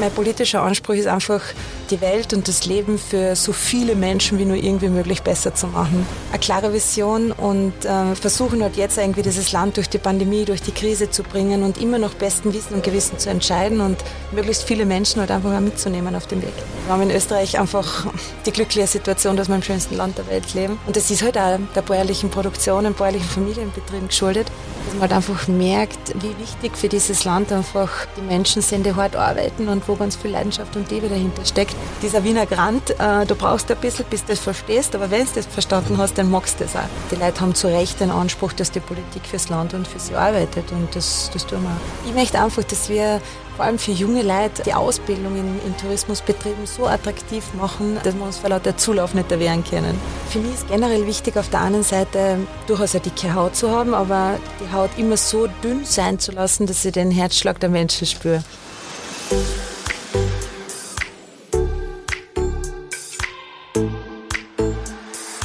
[0.00, 1.42] mein politischer Anspruch ist einfach,
[1.90, 5.66] die Welt und das Leben für so viele Menschen wie nur irgendwie möglich besser zu
[5.66, 6.06] machen.
[6.30, 10.62] Eine klare Vision und äh, versuchen halt jetzt irgendwie dieses Land durch die Pandemie, durch
[10.62, 13.98] die Krise zu bringen und immer noch besten Wissen und Gewissen zu entscheiden und
[14.32, 16.52] möglichst viele Menschen halt einfach mal mitzunehmen auf dem Weg.
[16.86, 18.06] Wir haben in Österreich einfach
[18.46, 20.78] die glückliche Situation, dass wir im schönsten Land der Welt leben.
[20.86, 24.46] Und das ist halt auch der bäuerlichen Produktion, den bäuerlichen Familienbetrieben geschuldet,
[24.84, 28.94] dass man halt einfach merkt, wie wichtig für dieses Land einfach die Menschen sind, die
[28.94, 31.76] hart arbeiten und wo ganz viel Leidenschaft und Liebe dahinter steckt.
[32.02, 35.32] Dieser Wiener Grant, äh, du brauchst ein bisschen, bis du das verstehst, aber wenn du
[35.34, 36.88] das verstanden hast, dann magst du das auch.
[37.10, 40.14] Die Leute haben zu Recht den Anspruch, dass die Politik fürs Land und für sie
[40.14, 42.08] arbeitet und das, das tun wir auch.
[42.08, 43.20] Ich möchte einfach, dass wir
[43.56, 48.22] vor allem für junge Leute die Ausbildung in, in Tourismusbetrieben so attraktiv machen, dass wir
[48.22, 50.00] uns vor lauter Zulauf nicht erwehren können.
[50.30, 53.92] Für mich ist generell wichtig, auf der einen Seite durchaus eine dicke Haut zu haben,
[53.92, 58.06] aber die Haut immer so dünn sein zu lassen, dass ich den Herzschlag der Menschen
[58.06, 58.42] spüre.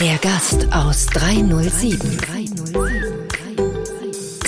[0.05, 1.99] Der Gast aus 307.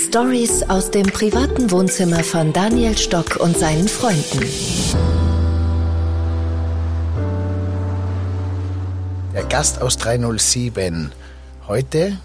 [0.07, 4.45] Stories aus dem privaten Wohnzimmer von Daniel Stock und seinen Freunden.
[9.33, 11.11] Der Gast aus 307.
[11.67, 12.19] Heute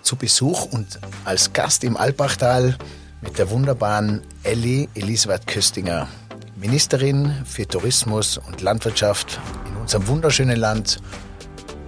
[0.00, 2.78] zu Besuch und als Gast im Alpachtal
[3.20, 6.08] mit der wunderbaren Elli Elisabeth Köstinger,
[6.56, 9.38] Ministerin für Tourismus und Landwirtschaft
[9.68, 10.98] in unserem wunderschönen Land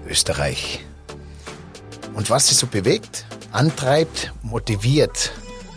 [0.08, 0.84] Österreich.
[2.14, 5.32] Und was sie so bewegt, antreibt, motiviert,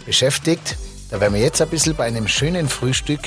[0.05, 0.77] beschäftigt,
[1.09, 3.21] da werden wir jetzt ein bisschen bei einem schönen Frühstück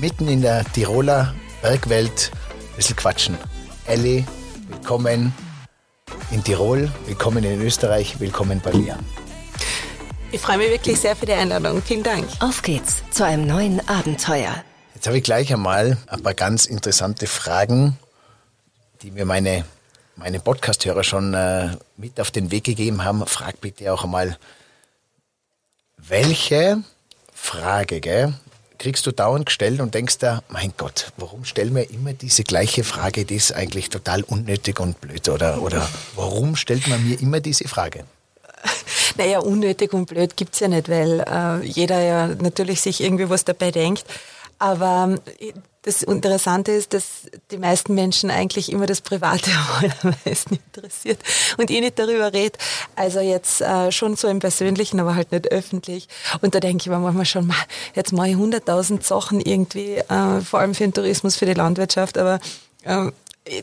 [0.00, 3.38] mitten in der Tiroler Bergwelt ein bisschen quatschen.
[3.86, 4.24] Elli,
[4.68, 5.32] willkommen
[6.30, 8.98] in Tirol, willkommen in Österreich, willkommen bei mir.
[10.32, 11.80] Ich freue mich wirklich sehr für die Einladung.
[11.80, 12.26] Vielen Dank.
[12.40, 14.64] Auf geht's zu einem neuen Abenteuer.
[14.94, 17.96] Jetzt habe ich gleich einmal ein paar ganz interessante Fragen,
[19.02, 19.64] die mir meine,
[20.16, 23.26] meine Podcast-Hörer schon äh, mit auf den Weg gegeben haben.
[23.26, 24.38] Frag bitte auch einmal,
[25.96, 26.82] welche
[27.32, 28.34] Frage gell,
[28.78, 32.84] kriegst du dauernd gestellt und denkst da, mein Gott, warum stellen wir immer diese gleiche
[32.84, 35.28] Frage, die ist eigentlich total unnötig und blöd?
[35.28, 38.04] Oder, oder warum stellt man mir immer diese Frage?
[39.16, 43.44] Naja, unnötig und blöd gibt's ja nicht, weil äh, jeder ja natürlich sich irgendwie was
[43.44, 44.04] dabei denkt.
[44.58, 45.52] Aber äh,
[45.84, 49.50] das Interessante ist, dass die meisten Menschen eigentlich immer das Private
[50.02, 51.20] am meisten interessiert
[51.58, 52.58] und ich nicht darüber rede.
[52.96, 56.08] Also jetzt äh, schon so im Persönlichen, aber halt nicht öffentlich.
[56.40, 57.56] Und da denke ich mir manchmal schon, mal,
[57.94, 62.16] jetzt mache ich hunderttausend Sachen irgendwie, äh, vor allem für den Tourismus, für die Landwirtschaft,
[62.16, 62.40] aber
[62.84, 63.10] äh,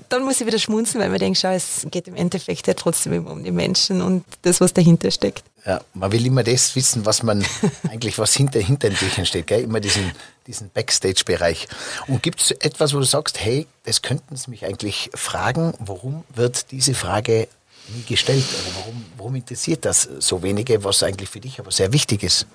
[0.09, 3.14] dann muss ich wieder schmunzeln, weil man denkt, schau, es geht im Endeffekt ja trotzdem
[3.14, 5.44] immer um die Menschen und das, was dahinter steckt.
[5.66, 7.44] Ja, man will immer das wissen, was man
[7.90, 9.62] eigentlich, was hinter, hinter den Büchern steht, gell?
[9.62, 10.12] immer diesen,
[10.46, 11.68] diesen Backstage-Bereich.
[12.08, 16.24] Und gibt es etwas, wo du sagst, hey, das könnten Sie mich eigentlich fragen, warum
[16.36, 17.47] wird diese Frage
[17.96, 21.91] nie gestellt oder warum, warum interessiert das so wenige, was eigentlich für dich aber sehr
[21.91, 22.46] wichtig ist?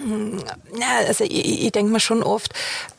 [0.00, 2.52] Ja, also ich, ich denke mir schon oft,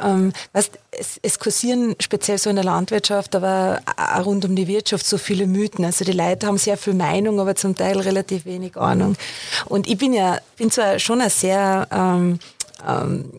[0.04, 4.68] ähm, weißt, es, es kursieren speziell so in der Landwirtschaft, aber auch rund um die
[4.68, 5.86] Wirtschaft so viele Mythen.
[5.86, 9.16] Also die Leute haben sehr viel Meinung, aber zum Teil relativ wenig Ahnung.
[9.66, 12.40] Und ich bin ja, bin zwar schon ein sehr ähm,
[12.88, 13.30] ähm,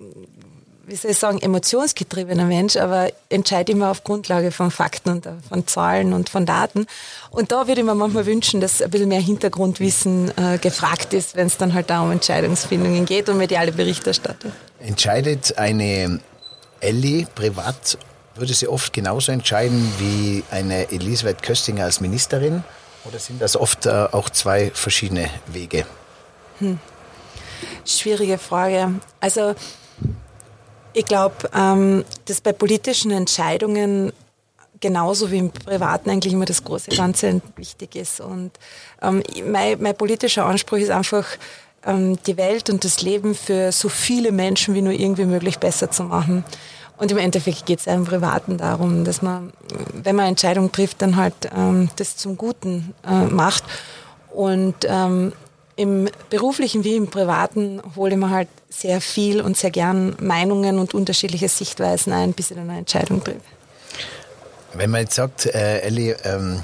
[0.91, 5.67] wie soll ich sagen, emotionsgetriebener Mensch, aber entscheide immer auf Grundlage von Fakten und von
[5.67, 6.87] Zahlen und von Daten.
[7.31, 11.37] Und da würde ich mir manchmal wünschen, dass ein bisschen mehr Hintergrundwissen äh, gefragt ist,
[11.37, 14.53] wenn es dann halt da um Entscheidungsfindungen geht und mediale Berichterstattung.
[14.81, 16.21] Entscheidet eine
[16.81, 17.97] Ellie privat,
[18.34, 22.65] würde sie oft genauso entscheiden wie eine Elisabeth Köstinger als Ministerin?
[23.05, 25.87] Oder sind das oft äh, auch zwei verschiedene Wege?
[26.59, 26.78] Hm.
[27.84, 28.95] Schwierige Frage.
[29.21, 29.55] Also
[30.93, 34.12] ich glaube, ähm, dass bei politischen Entscheidungen
[34.81, 38.21] genauso wie im Privaten eigentlich immer das große Ganze wichtig ist.
[38.21, 38.53] Und
[39.03, 41.27] ähm, mein, mein politischer Anspruch ist einfach,
[41.84, 45.91] ähm, die Welt und das Leben für so viele Menschen wie nur irgendwie möglich besser
[45.91, 46.45] zu machen.
[46.97, 49.53] Und im Endeffekt geht es im Privaten darum, dass man,
[49.95, 53.65] wenn man Entscheidungen trifft, dann halt ähm, das zum Guten äh, macht.
[54.31, 55.33] Und ähm,
[55.77, 60.78] im beruflichen wie im privaten hole ich mir halt sehr viel und sehr gern Meinungen
[60.78, 63.41] und unterschiedliche Sichtweisen ein, bis ich dann eine Entscheidung treffe.
[64.72, 66.63] Wenn man jetzt sagt, äh, Elli, ähm,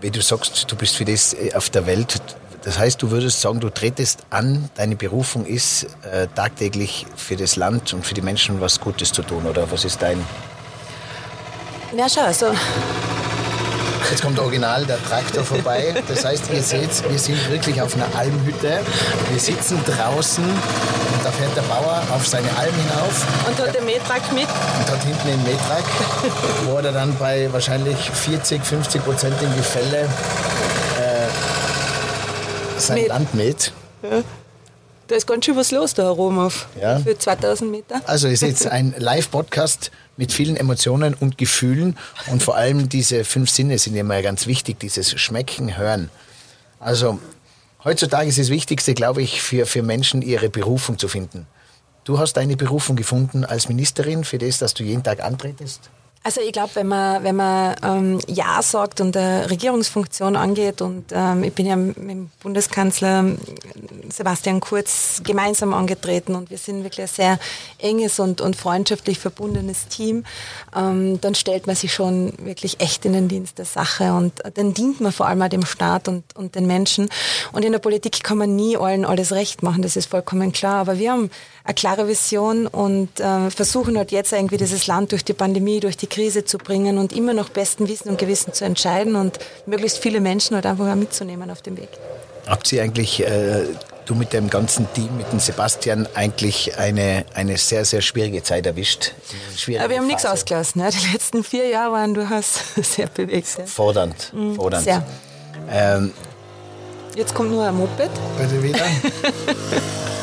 [0.00, 2.22] wie du sagst, du bist für das äh, auf der Welt,
[2.62, 7.56] das heißt, du würdest sagen, du tretest an, deine Berufung ist, äh, tagtäglich für das
[7.56, 10.24] Land und für die Menschen was Gutes zu tun, oder was ist dein?
[11.96, 12.54] Ja, schau, also
[14.10, 15.94] Jetzt kommt original der Traktor vorbei.
[16.08, 18.80] Das heißt, ihr seht, wir sind wirklich auf einer Almhütte.
[19.30, 23.26] Wir sitzen draußen und da fährt der Bauer auf seine Alm hinauf.
[23.48, 24.46] Und hat den Metrak mit?
[24.46, 25.84] Und hat hinten den Metrak,
[26.64, 31.28] wo er dann bei wahrscheinlich 40, 50 Prozent im Gefälle äh,
[32.78, 33.08] sein Met.
[33.08, 33.72] Land mäht.
[34.02, 34.22] Ja.
[35.08, 36.98] Da ist ganz schön was los da herum auf Ja.
[36.98, 38.00] für 2000 Meter.
[38.06, 41.98] Also ist jetzt ein Live-Podcast mit vielen Emotionen und Gefühlen
[42.30, 46.08] und vor allem diese fünf Sinne sind immer ganz wichtig, dieses Schmecken, Hören.
[46.80, 47.18] Also
[47.84, 51.46] heutzutage ist das Wichtigste, glaube ich, für, für Menschen ihre Berufung zu finden.
[52.04, 55.90] Du hast deine Berufung gefunden als Ministerin für das, dass du jeden Tag antretest?
[56.26, 61.04] Also ich glaube, wenn man, wenn man ähm, Ja sagt und eine Regierungsfunktion angeht und
[61.12, 63.26] ähm, ich bin ja mit dem Bundeskanzler
[64.08, 67.38] Sebastian Kurz gemeinsam angetreten und wir sind wirklich ein sehr
[67.76, 70.24] enges und, und freundschaftlich verbundenes Team,
[70.74, 74.72] ähm, dann stellt man sich schon wirklich echt in den Dienst der Sache und dann
[74.72, 77.10] dient man vor allem auch dem Staat und, und den Menschen.
[77.52, 80.76] Und in der Politik kann man nie allen alles recht machen, das ist vollkommen klar.
[80.76, 81.30] Aber wir haben
[81.64, 85.96] eine klare Vision und äh, versuchen halt jetzt irgendwie dieses Land durch die Pandemie, durch
[85.96, 89.98] die Krise zu bringen und immer noch besten Wissen und Gewissen zu entscheiden und möglichst
[89.98, 91.88] viele Menschen halt einfach auch mitzunehmen auf dem Weg.
[92.46, 93.64] Habt ihr eigentlich, äh,
[94.04, 98.66] du mit dem ganzen Team, mit dem Sebastian, eigentlich eine, eine sehr, sehr schwierige Zeit
[98.66, 99.12] erwischt?
[99.78, 100.82] Aber wir haben nichts ausgelassen.
[100.82, 100.90] Ne?
[100.90, 103.56] Die letzten vier Jahre waren durchaus sehr bewegt.
[103.56, 103.64] Ja.
[103.64, 104.84] Fordernd, fordernd.
[104.84, 105.06] Sehr.
[105.70, 106.12] Ähm,
[107.16, 108.10] Jetzt kommt nur ein Moped.
[108.36, 108.84] Bitte wieder.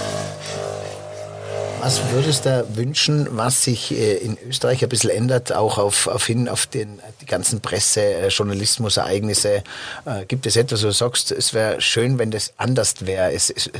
[1.84, 6.28] Was würdest du wünschen, was sich äh, in Österreich ein bisschen ändert, auch auf, auf
[6.28, 9.64] hin auf den, die ganzen Presse, äh, Journalismus-Ereignisse?
[10.06, 13.34] Äh, gibt es etwas, wo du sagst, es wäre schön, wenn das anders wäre?
[13.34, 13.72] Es, es,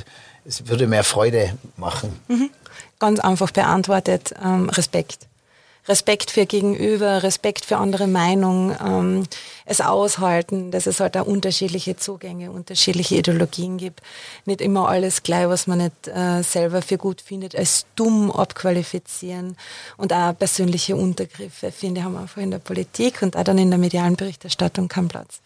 [0.46, 2.20] es würde mehr Freude machen.
[2.98, 5.28] Ganz einfach beantwortet, ähm, Respekt.
[5.88, 9.24] Respekt für Gegenüber, Respekt für andere Meinung, ähm,
[9.66, 14.02] es aushalten, dass es halt auch unterschiedliche Zugänge, unterschiedliche Ideologien gibt.
[14.46, 19.58] Nicht immer alles gleich, was man nicht äh, selber für gut findet, als dumm abqualifizieren
[19.98, 23.72] und auch persönliche Untergriffe, finde ich, haben einfach in der Politik und auch dann in
[23.72, 25.40] der medialen Berichterstattung keinen Platz.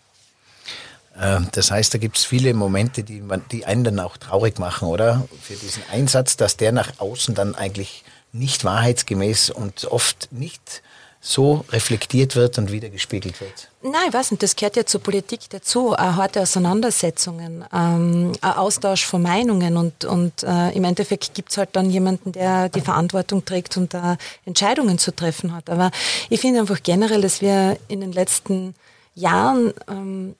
[1.18, 4.60] Ähm, Das heißt, da gibt es viele Momente, die, man, die einen dann auch traurig
[4.60, 5.28] machen, oder?
[5.42, 8.04] Für diesen Einsatz, dass der nach außen dann eigentlich
[8.36, 10.82] nicht wahrheitsgemäß und oft nicht
[11.28, 13.70] so reflektiert wird und wieder gespiegelt wird.
[13.82, 19.06] Nein, ich weiß nicht, das gehört ja zur Politik dazu, auch harte Auseinandersetzungen, ähm, Austausch
[19.06, 23.76] von Meinungen und, und äh, im Endeffekt gibt's halt dann jemanden, der die Verantwortung trägt
[23.76, 25.72] und da Entscheidungen zu treffen hat.
[25.72, 25.90] Aber
[26.30, 28.76] ich finde einfach generell, dass wir in den letzten
[29.16, 30.36] Jahren ähm,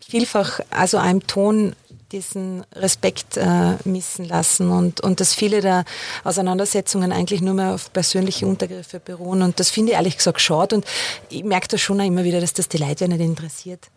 [0.00, 1.76] vielfach also einem Ton
[2.14, 5.84] diesen Respekt äh, missen lassen und, und dass viele der
[6.22, 9.42] Auseinandersetzungen eigentlich nur mehr auf persönliche Untergriffe beruhen.
[9.42, 10.86] Und das finde ich ehrlich gesagt schade und
[11.28, 13.88] ich merke das schon auch immer wieder, dass das die Leute nicht interessiert.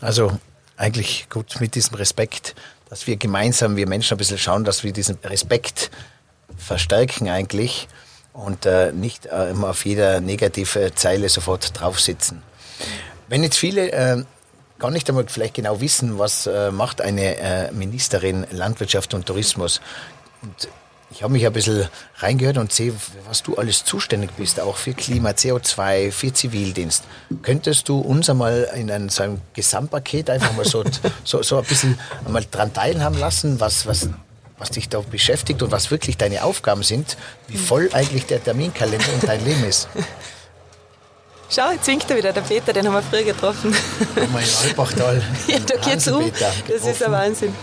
[0.00, 0.32] Also
[0.76, 2.54] eigentlich gut mit diesem Respekt,
[2.90, 5.90] dass wir gemeinsam, wir Menschen ein bisschen schauen, dass wir diesen Respekt
[6.58, 7.88] verstärken eigentlich
[8.34, 12.42] und äh, nicht äh, immer auf jeder negative Zeile sofort drauf sitzen.
[13.28, 14.24] Wenn jetzt viele äh,
[14.84, 19.80] gar nicht einmal vielleicht genau wissen, was äh, macht eine äh, Ministerin Landwirtschaft und Tourismus.
[20.42, 20.68] Und
[21.10, 21.88] ich habe mich ein bisschen
[22.18, 22.92] reingehört und sehe,
[23.26, 27.04] was du alles zuständig bist, auch für Klima, CO2, für Zivildienst.
[27.40, 30.84] Könntest du uns einmal in einem, so einem Gesamtpaket einfach mal so,
[31.24, 34.10] so, so ein bisschen einmal dran teilhaben lassen, was, was,
[34.58, 37.16] was dich da beschäftigt und was wirklich deine Aufgaben sind,
[37.48, 39.88] wie voll eigentlich der Terminkalender in dein Leben ist?
[41.50, 43.74] Schau, jetzt winkt er wieder, der Peter, den haben wir früher getroffen.
[44.32, 45.22] Mein Alpachtal.
[45.46, 46.30] ja, da geht's um.
[46.68, 47.12] Das ist ein.
[47.12, 47.54] Wahnsinn.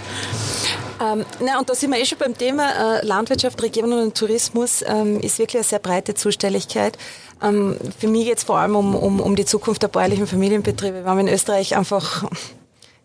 [1.02, 4.84] Ähm, na, und da sind wir eh schon beim Thema äh, Landwirtschaft, Region und Tourismus
[4.86, 6.98] ähm, ist wirklich eine sehr breite Zuständigkeit.
[7.42, 11.04] Ähm, für mich geht es vor allem um, um, um die Zukunft der bäuerlichen Familienbetriebe.
[11.04, 12.24] Wir haben in Österreich einfach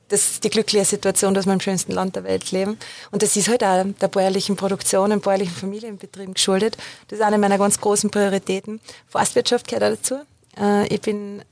[0.09, 2.78] das ist die glückliche Situation, dass wir im schönsten Land der Welt leben.
[3.11, 6.76] Und das ist halt auch der bäuerlichen Produktion und bäuerlichen Familienbetrieben geschuldet.
[7.09, 8.80] Das ist eine meiner ganz großen Prioritäten.
[9.09, 10.21] Forstwirtschaft gehört auch dazu.
[10.59, 11.43] Äh, ich bin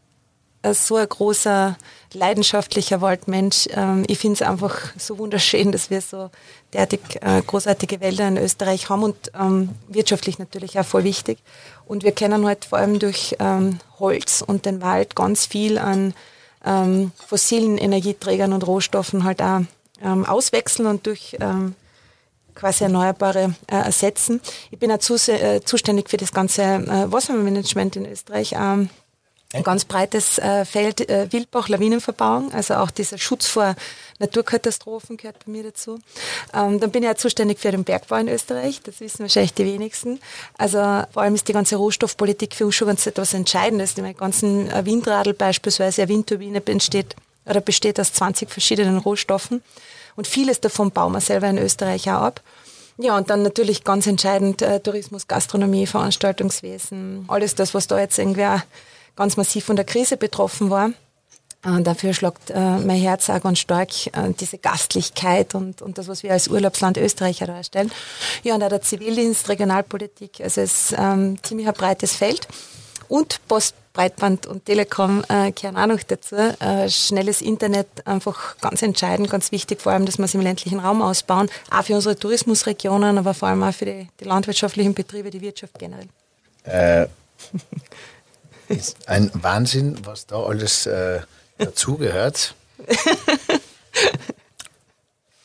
[0.72, 1.76] so ein großer,
[2.14, 3.68] leidenschaftlicher Waldmensch.
[3.72, 6.30] Ähm, ich finde es einfach so wunderschön, dass wir so
[6.72, 11.38] derartig äh, großartige Wälder in Österreich haben und ähm, wirtschaftlich natürlich auch voll wichtig.
[11.86, 16.14] Und wir können halt vor allem durch ähm, Holz und den Wald ganz viel an
[17.26, 19.60] fossilen Energieträgern und Rohstoffen halt auch
[20.02, 21.36] auswechseln und durch
[22.54, 24.40] quasi Erneuerbare äh, ersetzen.
[24.70, 28.54] Ich bin auch zus äh, zuständig für das ganze äh, Wassermanagement in Österreich.
[28.56, 28.88] Ähm,
[29.54, 33.76] Ein ganz breites äh, Feld, äh, Wildbach, Lawinenverbauung, also auch dieser Schutz vor
[34.18, 36.00] Naturkatastrophen gehört bei mir dazu.
[36.52, 39.64] Ähm, dann bin ich ja zuständig für den Bergbau in Österreich, das wissen wahrscheinlich die
[39.64, 40.18] wenigsten.
[40.58, 40.78] Also
[41.12, 43.94] vor allem ist die ganze Rohstoffpolitik für uns schon ganz etwas Entscheidendes.
[43.94, 47.14] Die ganzen äh, Windradl beispielsweise, eine Windturbine entsteht
[47.46, 49.62] oder besteht aus 20 verschiedenen Rohstoffen
[50.16, 52.42] und vieles davon bauen wir selber in Österreich auch ab.
[52.96, 58.18] Ja, und dann natürlich ganz entscheidend äh, Tourismus, Gastronomie, Veranstaltungswesen, alles das, was da jetzt
[58.18, 58.60] irgendwie auch
[59.16, 60.90] ganz massiv von der Krise betroffen war.
[61.64, 65.98] Und äh, dafür schlagt äh, mein Herz auch ganz stark äh, diese Gastlichkeit und, und
[65.98, 67.90] das, was wir als Urlaubsland Österreich darstellen.
[68.42, 72.46] Ja, und auch der Zivildienst, Regionalpolitik, also es ist ähm, ziemlich ein breites Feld.
[73.08, 76.34] Und Post, Breitband und Telekom äh, gehören auch noch dazu.
[76.34, 80.80] Äh, schnelles Internet einfach ganz entscheidend, ganz wichtig, vor allem, dass wir es im ländlichen
[80.80, 85.30] Raum ausbauen, auch für unsere Tourismusregionen, aber vor allem auch für die, die landwirtschaftlichen Betriebe,
[85.30, 86.08] die Wirtschaft generell.
[86.64, 87.06] Äh,
[88.68, 91.20] ist ein Wahnsinn, was da alles äh,
[91.58, 92.54] dazugehört.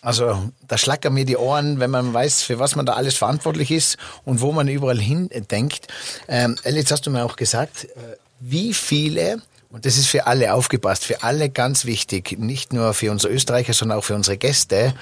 [0.01, 3.71] Also da schlackern mir die Ohren, wenn man weiß, für was man da alles verantwortlich
[3.71, 5.87] ist und wo man überall hin denkt.
[6.27, 10.53] Ähm, jetzt hast du mir auch gesagt, äh, wie viele, und das ist für alle
[10.53, 14.93] aufgepasst, für alle ganz wichtig, nicht nur für unsere Österreicher, sondern auch für unsere Gäste,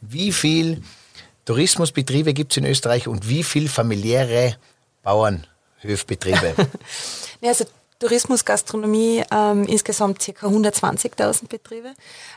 [0.00, 0.82] wie viel
[1.44, 4.56] Tourismusbetriebe gibt es in Österreich und wie viel familiäre
[5.02, 6.54] Bauernhöfbetriebe?
[7.40, 7.64] ja, also
[7.98, 10.46] Tourismus, Gastronomie, ähm, insgesamt ca.
[10.46, 11.92] 120.000 Betriebe.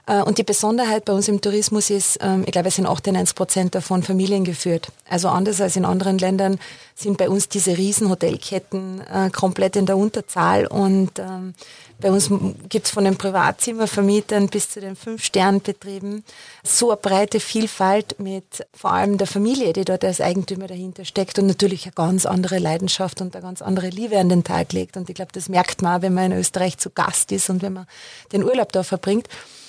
[0.05, 3.35] Äh, und die Besonderheit bei uns im Tourismus ist, ähm, ich glaube, es sind 98
[3.35, 4.89] Prozent davon Familien geführt.
[5.09, 6.59] Also anders als in anderen Ländern
[6.95, 11.53] sind bei uns diese Riesenhotelketten äh, komplett in der Unterzahl und ähm,
[11.99, 12.29] bei uns
[12.69, 16.23] gibt's von den Privatzimmervermietern bis zu den Fünf-Stern-Betrieben
[16.63, 21.39] so eine breite Vielfalt mit vor allem der Familie, die dort als Eigentümer dahinter steckt
[21.39, 24.95] und natürlich eine ganz andere Leidenschaft und eine ganz andere Liebe an den Tag legt.
[24.95, 27.63] Und ich glaube, das merkt man auch, wenn man in Österreich zu Gast ist und
[27.63, 27.87] wenn man
[28.31, 29.27] den Urlaub da verbringt.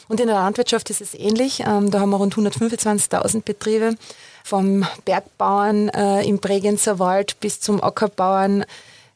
[0.08, 1.60] Und in der Landwirtschaft ist es ähnlich.
[1.60, 3.94] Ähm, da haben wir rund 125.000 Betriebe,
[4.42, 8.64] vom Bergbauern äh, im Bregenzer Wald bis zum Ackerbauern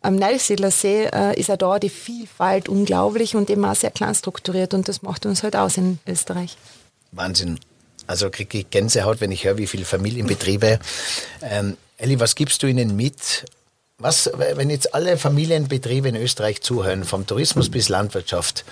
[0.02, 4.74] am Neusiedlersee äh, ist auch da die Vielfalt unglaublich und eben auch sehr klein strukturiert
[4.74, 6.56] und das macht uns halt aus in Österreich.
[7.12, 7.58] Wahnsinn.
[8.06, 10.80] Also kriege ich Gänsehaut, wenn ich höre, wie viele Familienbetriebe.
[11.40, 13.46] Ähm, Elli, was gibst du ihnen mit?
[13.98, 18.64] Was, wenn jetzt alle Familienbetriebe in Österreich zuhören, vom Tourismus bis Landwirtschaft,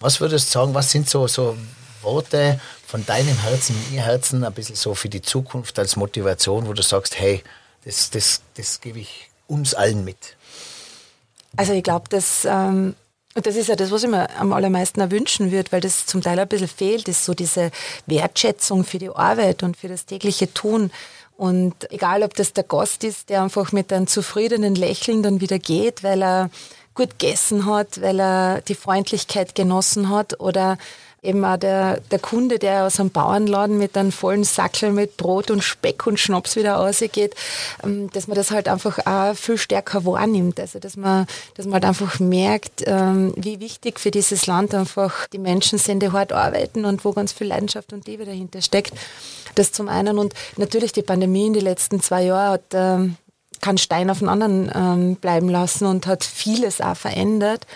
[0.00, 1.56] was würdest du sagen, was sind so, so
[2.00, 6.72] Worte von deinem Herzen, ihr Herzen, ein bisschen so für die Zukunft als Motivation, wo
[6.72, 7.42] du sagst, hey,
[7.84, 10.37] das, das, das gebe ich uns allen mit?
[11.56, 12.94] Also ich glaube, dass ähm,
[13.34, 16.22] und das ist ja das, was ich mir am allermeisten erwünschen würde, weil das zum
[16.22, 17.70] Teil ein bisschen fehlt, ist so diese
[18.06, 20.90] Wertschätzung für die Arbeit und für das tägliche Tun.
[21.36, 25.60] Und egal, ob das der Gast ist, der einfach mit einem zufriedenen Lächeln dann wieder
[25.60, 26.50] geht, weil er
[26.94, 30.76] gut gegessen hat, weil er die Freundlichkeit genossen hat oder
[31.22, 35.50] eben auch der, der Kunde, der aus einem Bauernladen mit einem vollen Sackel mit Brot
[35.50, 37.34] und Speck und Schnaps wieder rausgeht,
[37.82, 40.60] ähm, dass man das halt einfach auch viel stärker wahrnimmt.
[40.60, 45.26] Also dass man, dass man halt einfach merkt, ähm, wie wichtig für dieses Land einfach
[45.28, 48.92] die Menschen sind, die hart arbeiten und wo ganz viel Leidenschaft und Liebe dahinter steckt.
[49.54, 50.18] Das zum einen.
[50.18, 53.16] Und natürlich die Pandemie in den letzten zwei Jahren hat ähm,
[53.60, 57.66] keinen Stein auf den anderen bleiben lassen und hat vieles auch verändert.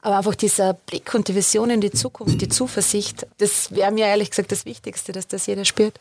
[0.00, 4.06] Aber einfach dieser Blick und die Vision in die Zukunft, die Zuversicht, das wäre mir
[4.06, 5.98] ehrlich gesagt das Wichtigste, dass das jeder spürt.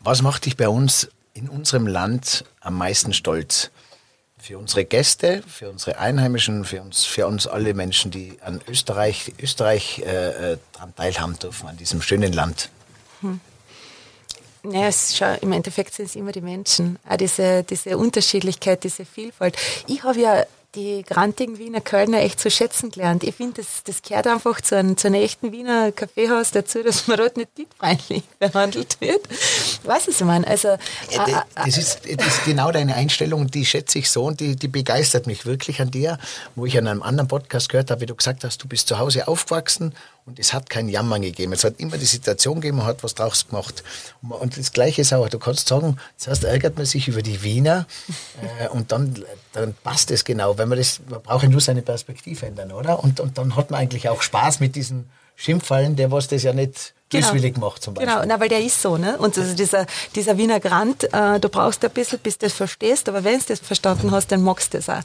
[0.00, 3.70] Was macht dich bei uns in unserem Land am meisten stolz?
[4.38, 9.32] Für unsere Gäste, für unsere Einheimischen, für uns, für uns alle Menschen, die an Österreich,
[9.40, 12.70] Österreich äh, äh daran teilhaben dürfen, an diesem schönen Land.
[13.22, 13.40] Hm.
[14.70, 16.98] Ja, es ist schon, im Endeffekt sind es immer die Menschen.
[17.08, 19.56] Auch diese, diese Unterschiedlichkeit, diese Vielfalt.
[19.86, 20.44] Ich habe ja
[20.76, 23.24] die grantigen Wiener Kölner echt zu schätzen gelernt.
[23.24, 27.08] Ich finde, das, das gehört einfach zu einem, zu einem echten Wiener Kaffeehaus dazu, dass
[27.08, 29.26] man dort nicht dietfreundlich behandelt wird.
[29.84, 30.46] Weißt du, was ich meine?
[30.46, 30.78] Also, äh,
[31.54, 35.26] das, ist, das ist genau deine Einstellung, die schätze ich so und die, die begeistert
[35.26, 36.18] mich wirklich an dir,
[36.54, 38.98] wo ich an einem anderen Podcast gehört habe, wie du gesagt hast, du bist zu
[38.98, 39.94] Hause aufgewachsen
[40.26, 41.52] und es hat kein Jammern gegeben.
[41.52, 43.84] Es hat immer die Situation gegeben, man hat was draus gemacht.
[44.22, 47.86] Und das Gleiche ist auch, du kannst sagen, zuerst ärgert man sich über die Wiener
[48.60, 50.58] äh, und dann, dann passt es genau.
[50.58, 53.02] Wenn man das, man braucht ja nur seine Perspektive ändern, oder?
[53.02, 56.52] Und, und dann hat man eigentlich auch Spaß mit diesen Schimpfallen, der was das ja
[56.52, 57.26] nicht genau.
[57.26, 58.12] böswillig macht zum Beispiel.
[58.12, 59.18] Genau, na, weil der ist so, ne?
[59.18, 63.08] Und also dieser, dieser Wiener Grant, äh, du brauchst ein bisschen, bis du das verstehst,
[63.08, 65.02] aber wenn du das verstanden hast, dann magst du das auch.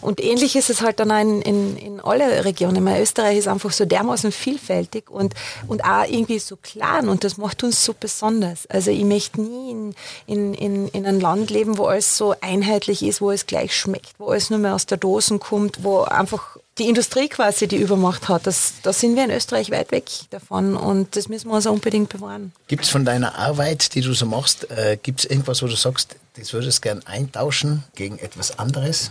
[0.00, 2.82] Und ähnlich ist es halt dann auch in, in, in alle Regionen.
[2.82, 5.34] Meine, Österreich ist einfach so dermaßen vielfältig und,
[5.66, 8.66] und auch irgendwie so klar und das macht uns so besonders.
[8.66, 9.94] Also ich möchte nie in,
[10.26, 14.18] in, in, in einem Land leben, wo alles so einheitlich ist, wo es gleich schmeckt,
[14.18, 18.28] wo alles nur mehr aus der Dose kommt, wo einfach die Industrie quasi die Übermacht
[18.28, 18.46] hat.
[18.46, 22.10] Das, da sind wir in Österreich weit weg davon und das müssen wir uns unbedingt
[22.10, 22.52] bewahren.
[22.68, 25.76] Gibt es von deiner Arbeit, die du so machst, äh, gibt es irgendwas, wo du
[25.76, 29.10] sagst, das würdest du gern eintauschen gegen etwas anderes?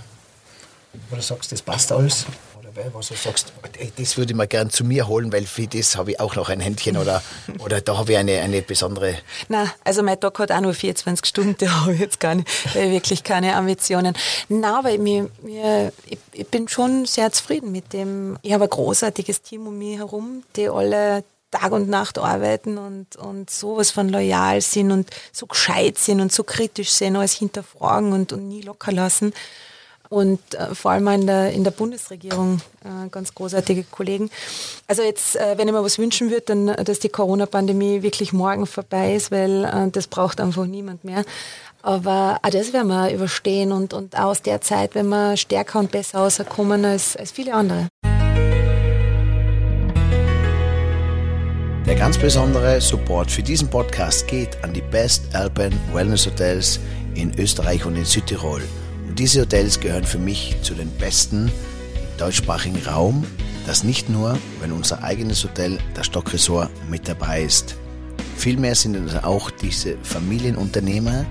[1.09, 2.25] Wo du sagst, das passt alles?
[2.59, 3.53] Oder was du sagst,
[3.97, 6.49] das würde ich mir gern zu mir holen, weil für das habe ich auch noch
[6.49, 7.21] ein Händchen oder,
[7.59, 9.15] oder da habe ich eine, eine besondere.
[9.49, 12.47] Na, also mein Tag hat auch nur 24 Stunden, da habe ich jetzt gar nicht,
[12.75, 14.15] wirklich keine Ambitionen.
[14.49, 18.37] Na, weil mir, mir, ich, ich bin schon sehr zufrieden mit dem.
[18.41, 23.15] Ich habe ein großartiges Team um mich herum, die alle Tag und Nacht arbeiten und,
[23.15, 28.11] und sowas von loyal sind und so gescheit sind und so kritisch sind, alles hinterfragen
[28.11, 29.33] und, und nie locker lassen
[30.09, 34.29] und äh, vor allem in der, in der Bundesregierung äh, ganz großartige Kollegen.
[34.87, 38.65] Also jetzt, äh, wenn ich mir was wünschen würde, dann, dass die Corona-Pandemie wirklich morgen
[38.65, 41.25] vorbei ist, weil äh, das braucht einfach niemand mehr.
[41.85, 45.91] Aber auch das werden wir überstehen und, und aus der Zeit, wenn wir stärker und
[45.91, 47.89] besser rauskommen als, als viele andere.
[51.85, 56.79] Der ganz besondere Support für diesen Podcast geht an die Best Alpine Wellness Hotels
[57.13, 58.63] in Österreich und in Südtirol.
[59.07, 63.23] Und diese Hotels gehören für mich zu den besten im deutschsprachigen Raum.
[63.67, 67.75] Das nicht nur, wenn unser eigenes Hotel, das Stockresort, mit dabei ist.
[68.37, 71.27] Vielmehr sind es auch diese Familienunternehmer,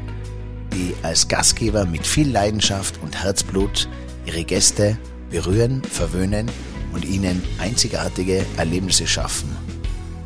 [0.75, 3.89] die als Gastgeber mit viel Leidenschaft und Herzblut
[4.27, 4.99] ihre Gäste
[5.31, 6.51] berühren, verwöhnen
[6.93, 9.49] und ihnen einzigartige Erlebnisse schaffen.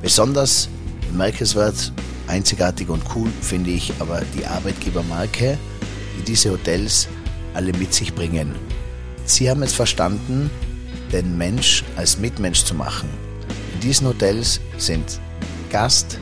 [0.03, 0.69] Besonders
[1.11, 1.93] bemerkenswert,
[2.27, 5.59] einzigartig und cool finde ich aber die Arbeitgebermarke,
[6.17, 7.09] die diese Hotels
[7.55, 8.55] alle mit sich bringen.
[9.25, 10.51] Sie haben es verstanden,
[11.13, 13.09] den Mensch als Mitmensch zu machen.
[13.75, 15.21] In diesen Hotels sind
[15.71, 16.19] Gast,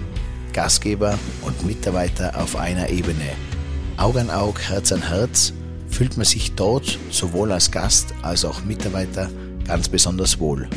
[0.53, 3.46] Gastgeber und Mitarbeiter auf einer Ebene.
[3.97, 5.55] Aug an Aug, Herz an Herz
[5.89, 9.31] fühlt man sich dort sowohl als Gast als auch Mitarbeiter
[9.65, 10.69] ganz besonders wohl.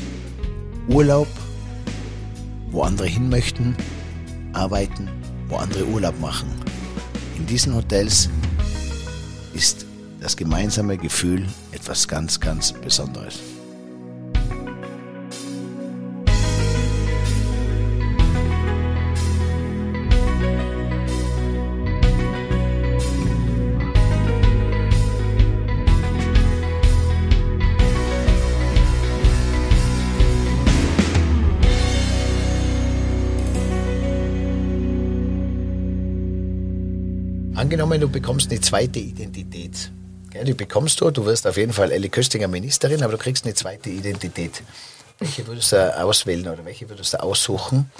[0.87, 1.27] Urlaub,
[2.71, 3.75] wo andere hin möchten,
[4.53, 5.09] arbeiten,
[5.49, 6.49] wo andere Urlaub machen.
[7.37, 8.29] In diesen Hotels
[9.53, 9.85] ist
[10.21, 13.39] das gemeinsame Gefühl etwas ganz, ganz Besonderes.
[37.59, 39.91] Angenommen, du bekommst eine zweite Identität.
[40.33, 41.11] Ja, die bekommst du.
[41.11, 44.63] Du wirst auf jeden Fall Elli Köstinger Ministerin, aber du kriegst eine zweite Identität.
[45.17, 47.91] Welche würdest du auswählen oder welche würdest du aussuchen?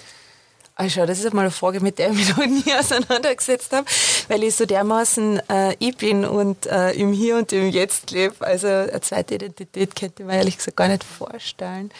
[0.76, 3.86] Also das ist mal eine Frage, mit der ich mich noch nie auseinandergesetzt habe,
[4.30, 8.36] weil ich so dermaßen äh, ich bin und äh, im Hier und im Jetzt lebe.
[8.40, 11.92] Also eine zweite Identität könnte mir ehrlich gesagt gar nicht vorstellen.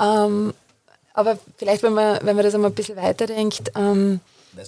[0.00, 0.54] Ähm,
[1.14, 4.20] aber vielleicht, wenn man, wenn man das einmal ein bisschen weiterdenkt, ähm,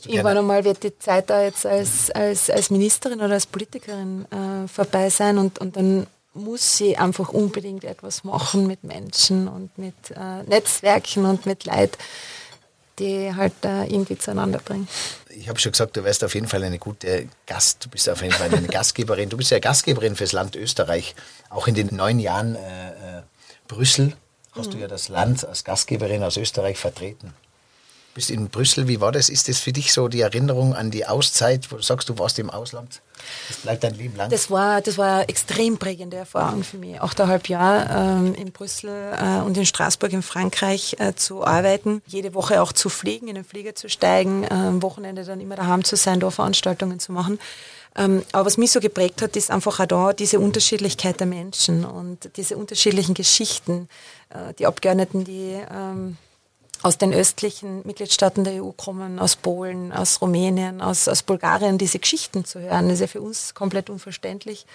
[0.07, 4.69] Irgendwann einmal wird die Zeit da jetzt als, als, als Ministerin oder als Politikerin äh,
[4.69, 9.95] vorbei sein und, und dann muss sie einfach unbedingt etwas machen mit Menschen und mit
[10.11, 11.97] äh, Netzwerken und mit Leid,
[12.99, 14.89] die halt äh, irgendwie zueinander bringen.
[15.31, 18.23] Ich habe schon gesagt, du wärst auf jeden Fall eine gute Gast, du bist auf
[18.23, 19.29] jeden Fall eine Gastgeberin.
[19.29, 21.15] Du bist ja Gastgeberin fürs Land Österreich.
[21.51, 22.59] Auch in den neun Jahren äh,
[23.19, 23.23] äh
[23.67, 24.15] Brüssel
[24.53, 24.73] hast mhm.
[24.73, 27.33] du ja das Land als Gastgeberin aus Österreich vertreten
[28.15, 28.89] bist in Brüssel.
[28.89, 29.29] Wie war das?
[29.29, 32.39] Ist das für dich so die Erinnerung an die Auszeit, wo du sagst, du warst
[32.39, 33.03] im Ausland?
[33.49, 34.31] Das bleibt dein Leben lang.
[34.31, 37.01] Das war, das war eine extrem prägende Erfahrung für mich.
[37.01, 42.03] Achteinhalb Jahre ähm, in Brüssel äh, und in Straßburg in Frankreich äh, zu arbeiten.
[42.07, 45.57] Jede Woche auch zu fliegen, in den Flieger zu steigen, äh, am Wochenende dann immer
[45.57, 47.39] daheim zu sein, da Veranstaltungen zu machen.
[47.97, 51.85] Ähm, aber was mich so geprägt hat, ist einfach auch da diese Unterschiedlichkeit der Menschen
[51.85, 53.89] und diese unterschiedlichen Geschichten.
[54.31, 56.17] Äh, die Abgeordneten, die ähm,
[56.85, 61.99] aus den östlichen Mitgliedstaaten der EU kommen, aus Polen, aus Rumänien, aus, aus Bulgarien, diese
[61.99, 64.67] Geschichten zu hören, ist ja für uns komplett unverständlich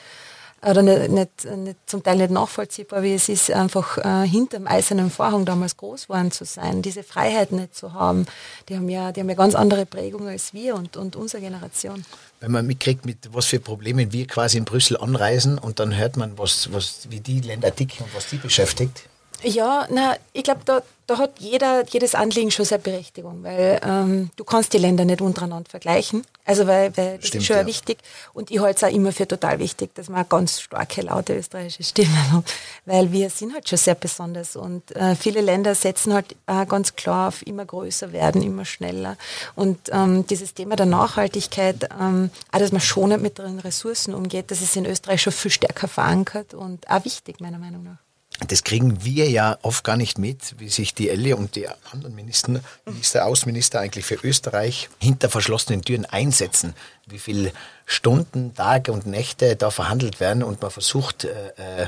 [0.62, 5.12] oder nicht, nicht, nicht, zum Teil nicht nachvollziehbar, wie es ist, einfach äh, hinterm eisernen
[5.12, 8.26] Vorhang damals groß geworden zu sein, diese Freiheit nicht zu haben.
[8.68, 12.04] Die haben ja, die haben ja ganz andere Prägungen als wir und, und unsere Generation.
[12.40, 16.18] Wenn man mitkriegt, mit was für Problemen wir quasi in Brüssel anreisen und dann hört
[16.18, 19.09] man, was, was, wie die Länder ticken und was die beschäftigt.
[19.44, 24.32] Ja, na, ich glaube, da, da hat jeder, jedes Anliegen schon seine Berechtigung, weil ähm,
[24.36, 26.24] du kannst die Länder nicht untereinander vergleichen.
[26.46, 27.66] Also weil, weil das Stimmt, ist schon ja.
[27.66, 28.00] wichtig.
[28.34, 31.36] Und ich halte es auch immer für total wichtig, dass man eine ganz starke, laute
[31.38, 32.44] österreichische Stimme haben.
[32.86, 34.56] Weil wir sind halt schon sehr besonders.
[34.58, 39.16] Und äh, viele Länder setzen halt äh, ganz klar auf immer größer werden, immer schneller.
[39.56, 44.52] Und ähm, dieses Thema der Nachhaltigkeit, ähm, auch dass man schonend mit den Ressourcen umgeht,
[44.52, 48.09] das ist in Österreich schon viel stärker verankert und auch wichtig, meiner Meinung nach.
[48.48, 52.16] Das kriegen wir ja oft gar nicht mit, wie sich die Elle und die anderen
[52.16, 56.74] Minister, Minister, Außenminister eigentlich für Österreich hinter verschlossenen Türen einsetzen.
[57.06, 57.52] Wie viele
[57.86, 61.88] Stunden, Tage und Nächte da verhandelt werden und man versucht, äh, äh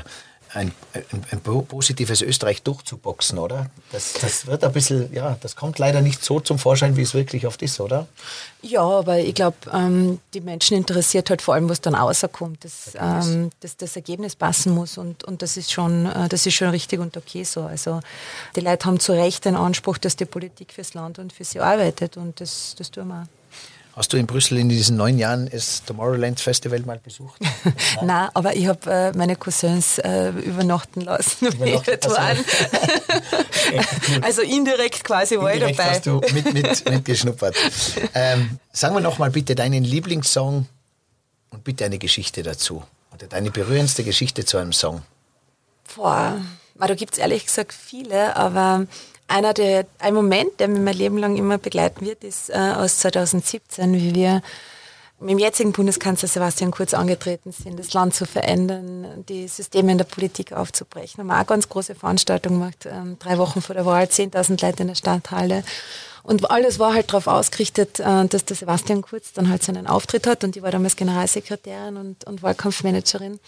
[0.54, 3.70] ein, ein, ein, positives Österreich durchzuboxen, oder?
[3.90, 7.14] Das, das wird ein bisschen, ja, das kommt leider nicht so zum Vorschein, wie es
[7.14, 8.06] wirklich oft ist, oder?
[8.60, 12.92] Ja, aber ich glaube, ähm, die Menschen interessiert halt vor allem, was dann rauskommt, dass,
[12.98, 16.68] ähm, dass das Ergebnis passen muss und, und das ist schon, äh, das ist schon
[16.68, 17.62] richtig und okay so.
[17.62, 18.00] Also
[18.54, 21.60] die Leute haben zu Recht den Anspruch, dass die Politik fürs Land und für sie
[21.60, 23.41] arbeitet und das, das tun wir auch.
[23.94, 27.38] Hast du in Brüssel in diesen neun Jahren das Tomorrowland Festival mal besucht?
[28.02, 31.46] Nein, aber ich habe äh, meine Cousins äh, übernachten lassen.
[31.46, 32.16] Übernachten, also,
[34.22, 35.90] also indirekt quasi war ich dabei.
[35.90, 37.54] hast du mit, mit, mitgeschnuppert.
[38.14, 40.66] Ähm, sagen wir noch mal bitte deinen Lieblingssong
[41.50, 42.82] und bitte eine Geschichte dazu.
[43.12, 45.02] Oder deine berührendste Geschichte zu einem Song.
[45.94, 46.40] Boah,
[46.78, 48.86] da gibt es ehrlich gesagt viele, aber
[49.32, 52.98] einer der, ein Moment, der mich mein Leben lang immer begleiten wird, ist äh, aus
[52.98, 54.42] 2017, wie wir
[55.20, 59.98] mit dem jetzigen Bundeskanzler Sebastian Kurz angetreten sind, das Land zu verändern, die Systeme in
[59.98, 61.20] der Politik aufzubrechen.
[61.20, 64.64] Haben wir auch eine ganz große Veranstaltung gemacht, ähm, drei Wochen vor der Wahl, 10.000
[64.64, 65.62] Leute in der Stadthalle.
[66.22, 70.26] Und alles war halt darauf ausgerichtet, äh, dass der Sebastian Kurz dann halt seinen Auftritt
[70.26, 73.40] hat und ich war damals Generalsekretärin und, und Wahlkampfmanagerin.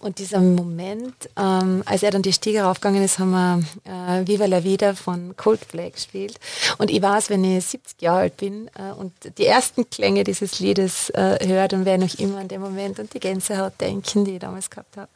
[0.00, 4.46] Und dieser Moment, ähm, als er dann die Stiege raufgegangen ist, haben wir äh, Viva
[4.46, 6.40] la Vida von Coldplay gespielt.
[6.78, 10.58] Und ich weiß, wenn ich 70 Jahre alt bin äh, und die ersten Klänge dieses
[10.58, 14.34] Liedes äh, höre, dann werde ich immer an den Moment und die Gänsehaut denken, die
[14.34, 15.08] ich damals gehabt habe.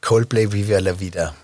[0.00, 1.34] Coldplay Viva la Vida.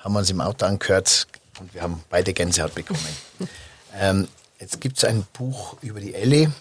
[0.00, 1.26] Haben wir uns im Auto angehört
[1.60, 3.00] und wir haben beide Gänsehaut bekommen.
[3.94, 6.52] Ähm, jetzt gibt es ein Buch über die Ellie.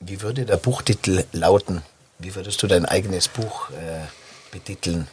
[0.00, 1.82] Wie würde der Buchtitel lauten?
[2.18, 4.06] Wie würdest du dein eigenes Buch äh,
[4.50, 5.08] betiteln?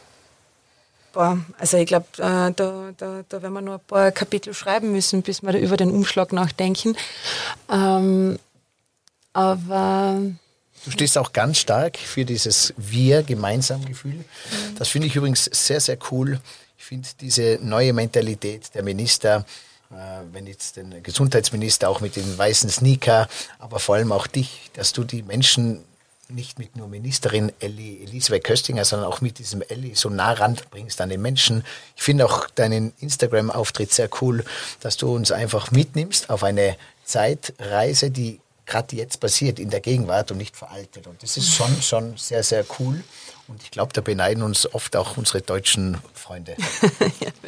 [1.12, 4.92] Boah, also ich glaube, äh, da, da, da werden wir noch ein paar Kapitel schreiben
[4.92, 6.96] müssen, bis wir da über den Umschlag nachdenken.
[7.70, 8.38] Ähm,
[9.32, 10.20] aber
[10.84, 14.24] Du stehst auch ganz stark für dieses Wir-Gemeinsam-Gefühl.
[14.76, 16.40] Das finde ich übrigens sehr, sehr cool.
[16.76, 19.46] Ich finde diese neue Mentalität der Minister,
[20.32, 24.92] wenn jetzt den Gesundheitsminister auch mit den weißen Sneaker, aber vor allem auch dich, dass
[24.92, 25.84] du die Menschen
[26.28, 31.00] nicht mit nur Ministerin Elli, Elisabeth Köstinger, sondern auch mit diesem Elli so nah ranbringst
[31.00, 31.64] an den Menschen.
[31.96, 34.44] Ich finde auch deinen Instagram-Auftritt sehr cool,
[34.80, 40.30] dass du uns einfach mitnimmst auf eine Zeitreise, die gerade jetzt passiert, in der Gegenwart
[40.30, 41.06] und nicht veraltet.
[41.06, 43.04] Und das ist schon, schon sehr, sehr cool.
[43.46, 46.56] Und ich glaube, da beneiden uns oft auch unsere deutschen Freunde.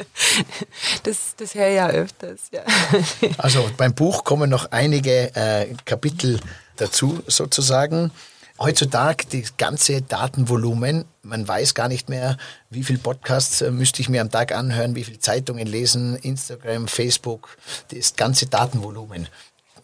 [1.03, 2.63] das, das höre ich ja öfters, ja.
[3.37, 6.39] Also beim Buch kommen noch einige äh, Kapitel
[6.75, 8.11] dazu sozusagen.
[8.59, 12.37] Heutzutage das ganze Datenvolumen, man weiß gar nicht mehr,
[12.69, 16.87] wie viel Podcasts äh, müsste ich mir am Tag anhören, wie viele Zeitungen lesen, Instagram,
[16.87, 17.57] Facebook,
[17.89, 19.27] das ganze Datenvolumen.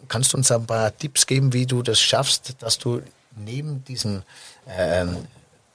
[0.07, 3.01] Kannst du uns ein paar Tipps geben, wie du das schaffst, dass du
[3.35, 4.23] neben diesem
[4.67, 5.17] ähm,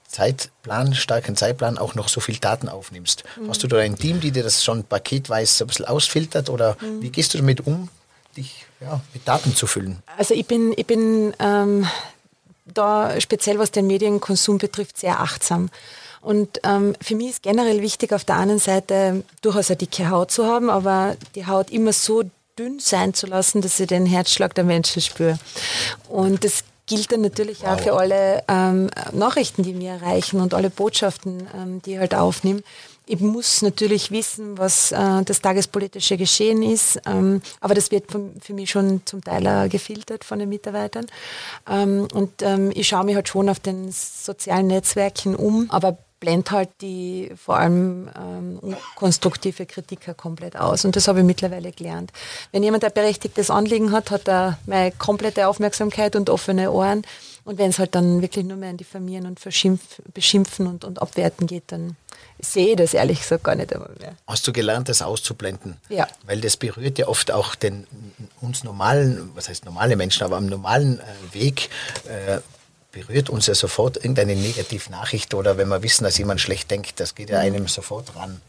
[0.09, 3.25] Zeitplan, starken Zeitplan auch noch so viel Daten aufnimmst.
[3.41, 3.51] Mhm.
[3.51, 7.03] Hast du da ein Team, die dir das schon paketweise ein bisschen ausfiltert oder mhm.
[7.03, 7.89] wie gehst du damit um,
[8.37, 10.03] dich ja, mit Daten zu füllen?
[10.17, 11.87] Also ich bin, ich bin ähm,
[12.65, 15.71] da speziell was den Medienkonsum betrifft sehr achtsam.
[16.21, 20.31] Und ähm, für mich ist generell wichtig, auf der einen Seite durchaus eine dicke Haut
[20.31, 22.25] zu haben, aber die Haut immer so
[22.59, 25.39] dünn sein zu lassen, dass ich den Herzschlag der Menschen spüre.
[26.09, 30.71] Und das gilt dann natürlich auch für alle ähm, Nachrichten, die mir erreichen und alle
[30.71, 32.63] Botschaften, ähm, die ich halt aufnehme.
[33.07, 38.33] Ich muss natürlich wissen, was äh, das tagespolitische Geschehen ist, ähm, aber das wird von,
[38.41, 41.07] für mich schon zum Teil äh, gefiltert von den Mitarbeitern.
[41.71, 46.51] Ähm, und ähm, ich schaue mich halt schon auf den sozialen Netzwerken um, aber blend
[46.51, 50.85] halt die vor allem ähm, konstruktive Kritiker komplett aus.
[50.85, 52.13] Und das habe ich mittlerweile gelernt.
[52.53, 57.03] Wenn jemand ein berechtigtes Anliegen hat, hat er meine komplette Aufmerksamkeit und offene Ohren.
[57.45, 59.41] Und wenn es halt dann wirklich nur mehr an diffamieren und
[60.13, 61.97] beschimpfen und, und abwerten geht, dann
[62.41, 64.15] sehe ich das ehrlich gesagt gar nicht einmal mehr.
[64.27, 65.77] Hast du gelernt, das auszublenden?
[65.89, 66.07] Ja.
[66.25, 67.87] Weil das berührt ja oft auch den
[68.41, 71.71] uns normalen, was heißt normale Menschen, aber am normalen äh, Weg
[72.07, 72.41] äh,
[72.93, 77.15] berührt uns ja sofort irgendeine Negativnachricht oder wenn wir wissen, dass jemand schlecht denkt, das
[77.15, 77.45] geht ja mhm.
[77.45, 78.41] einem sofort ran.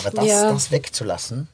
[0.00, 0.52] Aber das, ja.
[0.52, 1.48] das wegzulassen.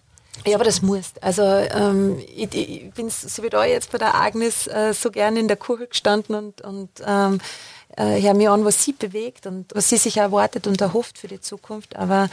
[0.47, 1.13] Ja, aber das muss.
[1.21, 5.39] Also ähm, ich, ich, bin so wie da jetzt bei der Agnes äh, so gerne
[5.39, 7.41] in der Kuche gestanden und, und ähm,
[7.97, 11.29] äh, höre mir an, was sie bewegt und was sie sich erwartet und erhofft für
[11.29, 11.95] die Zukunft.
[11.97, 12.29] Aber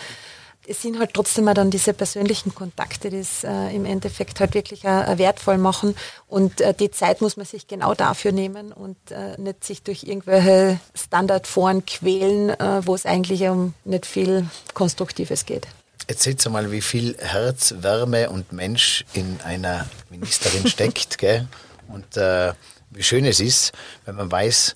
[0.68, 4.54] es sind halt trotzdem auch dann diese persönlichen Kontakte, die es äh, im Endeffekt halt
[4.54, 5.96] wirklich äh, wertvoll machen.
[6.28, 10.04] Und äh, die Zeit muss man sich genau dafür nehmen und äh, nicht sich durch
[10.04, 15.68] irgendwelche Standardforen quälen, äh, wo es eigentlich um nicht viel Konstruktives geht.
[16.08, 21.18] Ihr mal, wie viel Herz, Wärme und Mensch in einer Ministerin steckt.
[21.18, 21.48] Gell?
[21.88, 22.54] Und äh,
[22.90, 23.72] wie schön es ist,
[24.06, 24.76] wenn man weiß,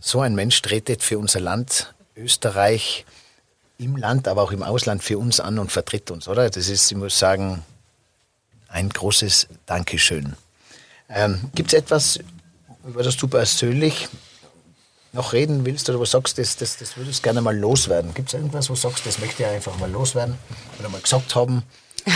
[0.00, 3.04] so ein Mensch tretet für unser Land Österreich
[3.78, 6.48] im Land, aber auch im Ausland für uns an und vertritt uns, oder?
[6.48, 7.62] Das ist, ich muss sagen,
[8.68, 10.34] ein großes Dankeschön.
[11.08, 12.18] Ähm, Gibt es etwas,
[12.86, 14.08] über das du persönlich
[15.12, 18.14] noch reden willst oder wo sagst, das, das, das würdest gerne mal loswerden?
[18.14, 20.36] Gibt es irgendwas, wo du sagst, das möchte ich einfach mal loswerden
[20.78, 21.62] oder mal gesagt haben?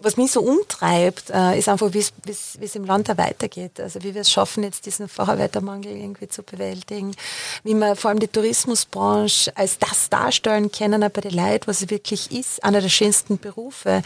[0.00, 3.80] was mich so umtreibt, äh, ist einfach, wie es im Land da weitergeht.
[3.80, 7.16] Also wie wir es schaffen, jetzt diesen Facharbeitermangel irgendwie zu bewältigen.
[7.64, 11.90] Wie wir vor allem die Tourismusbranche als das darstellen können, bei den Leuten, was es
[11.90, 14.02] wirklich ist, einer der schönsten Berufe.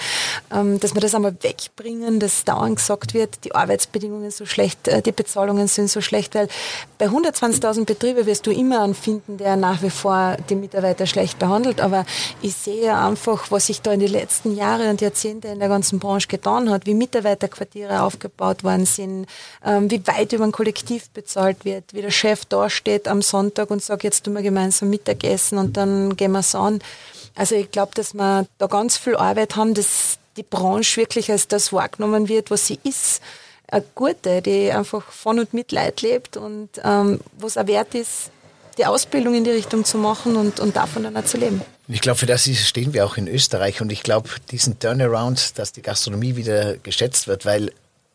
[0.50, 5.02] Ähm, dass wir das einmal wegbringen, dass dauernd gesagt wird, die Arbeitsbedingungen so schlecht, äh,
[5.02, 6.48] die Bezahlungen sind so schlecht, weil
[6.96, 11.38] bei 120.000 Betrieben wirst du immer einen finden, der nach wie vor die Mitarbeiter schlecht
[11.38, 11.82] behandelt.
[11.82, 12.06] Aber
[12.40, 15.81] ich sehe einfach, was sich da in den letzten Jahren und Jahrzehnten in der ganzen
[15.82, 19.26] ganzen Branche getan hat, wie Mitarbeiterquartiere aufgebaut worden sind,
[19.66, 23.68] ähm, wie weit über ein Kollektiv bezahlt wird, wie der Chef da steht am Sonntag
[23.68, 26.80] und sagt, jetzt tun wir gemeinsam Mittagessen und dann gehen wir es an.
[27.34, 31.48] Also ich glaube, dass wir da ganz viel Arbeit haben, dass die Branche wirklich als
[31.48, 33.20] das wahrgenommen wird, was sie ist.
[33.66, 38.30] Eine gute, die einfach von und mit Leid lebt und ähm, was auch wert ist,
[38.78, 41.62] die Ausbildung in die Richtung zu machen und, und davon dann auch zu leben.
[41.88, 45.72] Ich glaube, für das stehen wir auch in Österreich und ich glaube, diesen Turnaround, dass
[45.72, 47.72] die Gastronomie wieder geschätzt wird, weil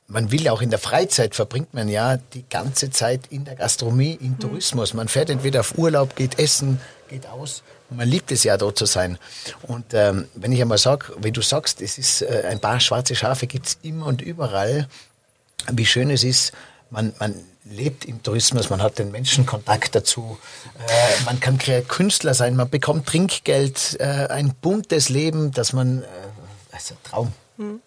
[0.07, 4.17] man will auch in der Freizeit verbringt man ja die ganze Zeit in der Gastronomie,
[4.21, 4.39] im mhm.
[4.39, 4.93] Tourismus.
[4.93, 7.61] Man fährt entweder auf Urlaub, geht essen, geht aus.
[7.89, 9.17] Man liebt es ja, dort zu sein.
[9.63, 13.15] Und ähm, wenn ich einmal sage, wie du sagst, es ist äh, ein paar schwarze
[13.15, 14.87] Schafe gibt es immer und überall.
[15.71, 16.53] Wie schön es ist,
[16.89, 17.35] man, man
[17.69, 20.37] lebt im Tourismus, man hat den Menschen Kontakt dazu,
[20.87, 26.05] äh, man kann Künstler sein, man bekommt Trinkgeld, äh, ein buntes Leben, das man, äh,
[26.71, 27.33] also Traum.
[27.57, 27.81] Hm.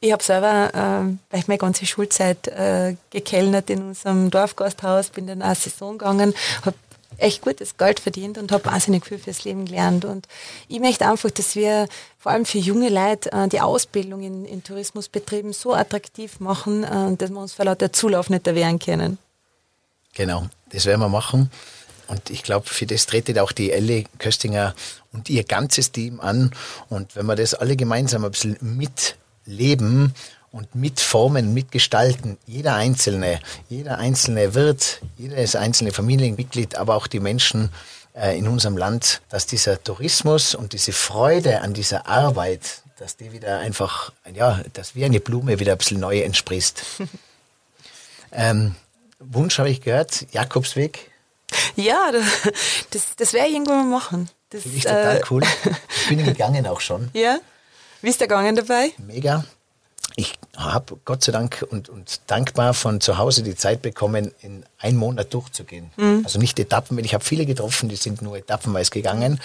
[0.00, 5.56] Ich habe selber äh, meine ganze Schulzeit äh, gekellnert in unserem Dorfgasthaus, bin dann auch
[5.56, 6.76] Saison gegangen, habe
[7.16, 10.04] echt gutes Geld verdient und habe wahnsinnig viel fürs Leben gelernt.
[10.04, 10.26] Und
[10.68, 14.62] ich möchte einfach, dass wir vor allem für junge Leute äh, die Ausbildung in, in
[14.62, 19.18] Tourismusbetrieben so attraktiv machen, äh, dass wir uns vor lauter Zulauf nicht erwehren können.
[20.14, 21.50] Genau, das werden wir machen.
[22.08, 24.74] Und ich glaube, für das tretet auch die Elle Köstinger
[25.12, 26.52] und ihr ganzes Team an.
[26.88, 30.14] Und wenn wir das alle gemeinsam ein bisschen mitleben
[30.52, 32.38] und mitformen, mitgestalten.
[32.46, 37.70] Jeder Einzelne, jeder einzelne Wirt, jedes einzelne Familienmitglied, aber auch die Menschen
[38.14, 43.32] äh, in unserem Land, dass dieser Tourismus und diese Freude an dieser Arbeit, dass die
[43.32, 46.82] wieder einfach, ja, dass wie eine Blume wieder ein bisschen neu entsprießt.
[48.32, 48.74] ähm,
[49.20, 51.10] Wunsch habe ich gehört, Jakobsweg.
[51.76, 52.10] Ja,
[52.90, 54.30] das, das werde ich irgendwann mal machen.
[54.50, 55.42] Das Finde ich total äh, cool.
[56.02, 57.10] Ich bin gegangen auch schon.
[57.12, 57.38] Ja?
[58.00, 58.92] Wie ist der gegangen dabei?
[58.98, 59.44] Mega
[60.18, 64.64] ich habe Gott sei Dank und, und dankbar von zu Hause die Zeit bekommen, in
[64.80, 65.92] einen Monat durchzugehen.
[65.96, 66.22] Mhm.
[66.24, 69.40] Also nicht Etappen, weil ich habe viele getroffen, die sind nur etappenweise gegangen.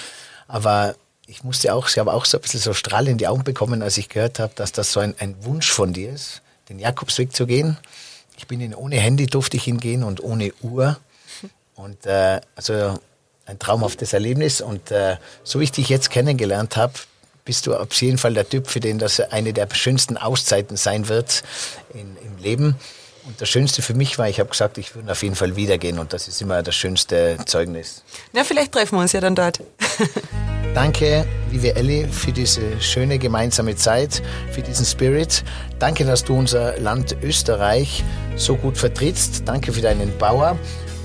[0.48, 0.96] Aber
[1.28, 3.84] ich musste auch, sie haben auch so ein bisschen so Strahl in die Augen bekommen,
[3.84, 7.36] als ich gehört habe, dass das so ein, ein Wunsch von dir ist, den Jakobsweg
[7.36, 7.78] zu gehen.
[8.38, 10.98] Ich bin in, ohne Handy durfte ich hingehen und ohne Uhr.
[11.76, 12.98] Und äh, also
[13.46, 14.60] ein traumhaftes Erlebnis.
[14.60, 16.94] Und äh, so wie ich dich jetzt kennengelernt habe,
[17.46, 21.08] bist du auf jeden Fall der Typ, für den das eine der schönsten Auszeiten sein
[21.10, 21.44] wird
[21.94, 22.76] in, im Leben.
[23.26, 25.98] Und das Schönste für mich war, ich habe gesagt, ich würde auf jeden Fall wiedergehen
[25.98, 28.04] und das ist immer das schönste Zeugnis.
[28.34, 29.62] Na, vielleicht treffen wir uns ja dann dort.
[30.74, 35.44] Danke, liebe Elli, für diese schöne gemeinsame Zeit, für diesen Spirit.
[35.80, 38.04] Danke, dass du unser Land Österreich
[38.36, 39.44] so gut vertrittst.
[39.46, 40.58] Danke für deinen Bauer.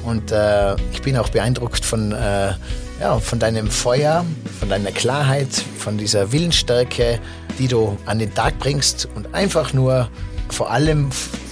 [0.04, 2.54] Und äh, ich bin auch beeindruckt von äh,
[3.00, 4.24] ja, von deinem Feuer,
[4.58, 7.20] von deiner Klarheit, von dieser Willensstärke,
[7.58, 10.08] die du an den Tag bringst und einfach nur
[10.48, 11.10] vor allem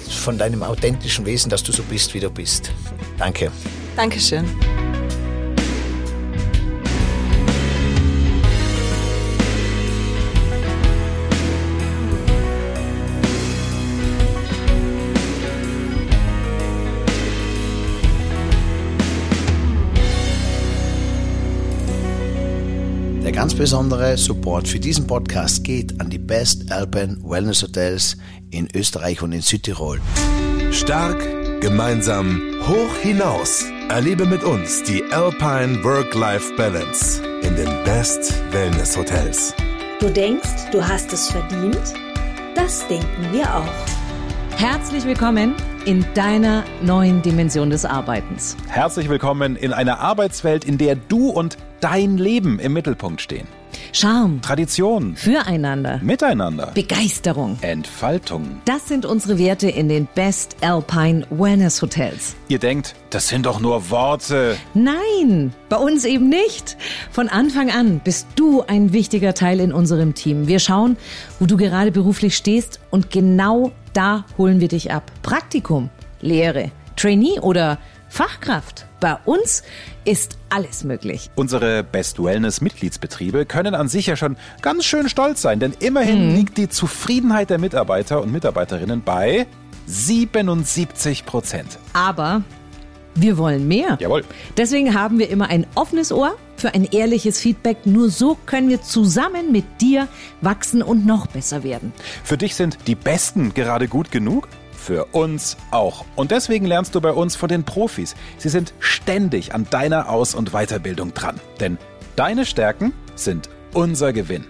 [0.09, 2.70] von deinem authentischen Wesen, dass du so bist, wie du bist.
[3.18, 3.50] Danke.
[3.96, 4.44] Dankeschön.
[23.46, 28.16] Ganz besondere Support für diesen Podcast geht an die Best Alpine Wellness Hotels
[28.50, 30.00] in Österreich und in Südtirol.
[30.72, 31.24] Stark,
[31.61, 33.64] gemeinsam, hoch hinaus.
[33.88, 39.54] Erlebe mit uns die Alpine Work-Life-Balance in den Best Wellness Hotels.
[40.00, 41.94] Du denkst, du hast es verdient?
[42.56, 44.59] Das denken wir auch.
[44.59, 45.54] Herzlich willkommen
[45.85, 48.56] in deiner neuen Dimension des Arbeitens.
[48.66, 53.46] Herzlich willkommen in einer Arbeitswelt, in der du und dein Leben im Mittelpunkt stehen.
[53.92, 57.58] Charme, Tradition, Füreinander, Miteinander, Begeisterung.
[57.60, 58.60] Entfaltung.
[58.64, 62.36] Das sind unsere Werte in den Best Alpine Wellness Hotels.
[62.48, 64.56] Ihr denkt, das sind doch nur Worte.
[64.74, 66.76] Nein, bei uns eben nicht.
[67.10, 70.46] Von Anfang an bist du ein wichtiger Teil in unserem Team.
[70.46, 70.96] Wir schauen,
[71.38, 75.10] wo du gerade beruflich stehst und genau da holen wir dich ab.
[75.22, 78.86] Praktikum, Lehre, Trainee oder Fachkraft.
[79.00, 79.62] Bei uns
[80.04, 81.30] ist alles möglich.
[81.35, 86.35] Unsere Best Wellness Mitgliedsbetriebe können an sich ja schon ganz schön stolz sein, denn immerhin
[86.35, 89.46] liegt die Zufriedenheit der Mitarbeiter und Mitarbeiterinnen bei
[89.87, 91.78] 77 Prozent.
[91.92, 92.42] Aber
[93.14, 93.96] wir wollen mehr.
[94.00, 94.24] Jawohl.
[94.56, 97.87] Deswegen haben wir immer ein offenes Ohr für ein ehrliches Feedback.
[97.87, 100.09] Nur so können wir zusammen mit dir
[100.42, 101.92] wachsen und noch besser werden.
[102.24, 104.48] Für dich sind die Besten gerade gut genug?
[104.87, 106.05] Für uns auch.
[106.14, 108.14] Und deswegen lernst du bei uns von den Profis.
[108.38, 111.40] Sie sind ständig an deiner Aus- und Weiterbildung dran.
[111.59, 111.77] Denn
[112.14, 114.44] deine Stärken sind unser Gewinn.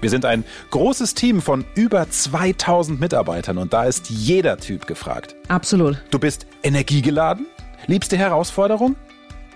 [0.00, 5.34] Wir sind ein großes Team von über 2000 Mitarbeitern und da ist jeder Typ gefragt.
[5.48, 6.00] Absolut.
[6.12, 7.48] Du bist energiegeladen,
[7.88, 8.94] liebst die Herausforderung,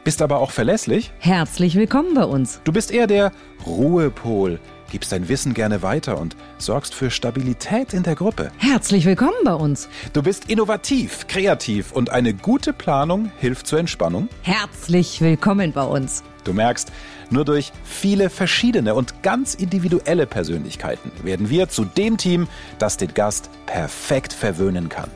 [0.02, 1.12] bist aber auch verlässlich.
[1.20, 2.60] Herzlich willkommen bei uns.
[2.64, 3.30] Du bist eher der
[3.64, 4.58] Ruhepol,
[4.90, 8.50] gibst dein Wissen gerne weiter und sorgst für Stabilität in der Gruppe.
[8.58, 9.88] Herzlich willkommen bei uns.
[10.12, 14.28] Du bist innovativ, kreativ und eine gute Planung hilft zur Entspannung.
[14.42, 16.22] Herzlich willkommen bei uns.
[16.44, 16.90] Du merkst,
[17.30, 22.48] nur durch viele verschiedene und ganz individuelle Persönlichkeiten werden wir zu dem Team,
[22.78, 25.10] das den Gast perfekt verwöhnen kann.